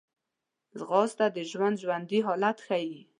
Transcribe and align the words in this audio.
ځغاسته 0.79 1.25
د 1.35 1.37
ژوند 1.51 1.75
ژوندي 1.83 2.19
حالت 2.27 2.57
ښيي 2.65 2.99